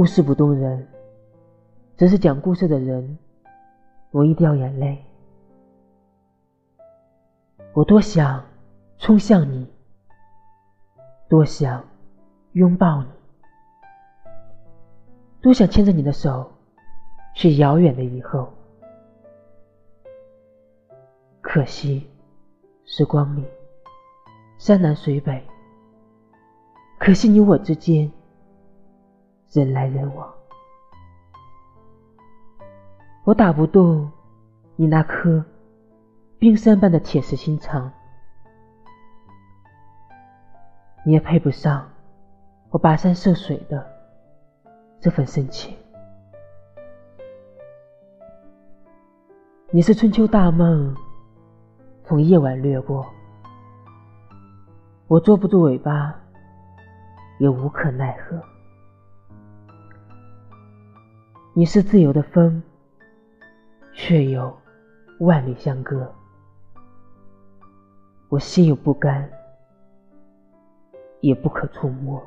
[0.00, 0.88] 故事不动人，
[1.98, 3.18] 只是讲故事的人
[4.10, 5.04] 容易掉眼泪。
[7.74, 8.42] 我多想
[8.96, 9.70] 冲向你，
[11.28, 11.84] 多想
[12.52, 13.10] 拥抱你，
[15.42, 16.50] 多想牵着你的手
[17.34, 18.50] 去遥远的以后。
[21.42, 22.08] 可惜，
[22.86, 23.44] 时光里
[24.56, 25.44] 山南水北，
[26.98, 28.10] 可惜你我之间
[29.50, 30.32] 人来人往。
[33.24, 34.10] 我打不动
[34.76, 35.44] 你那颗
[36.38, 37.90] 冰山般的铁石心肠，
[41.04, 41.88] 你也配不上
[42.70, 43.86] 我跋山涉水的
[45.00, 45.76] 这份深情。
[49.70, 50.94] 你是春秋大梦。
[52.02, 53.06] 从夜晚掠过，
[55.06, 56.12] 我捉不住尾巴，
[57.38, 58.36] 也无可奈何。
[61.60, 62.62] 你是自由的风，
[63.92, 64.58] 却有
[65.18, 66.10] 万里相隔。
[68.30, 69.30] 我心有不甘，
[71.20, 72.18] 也不可触摸。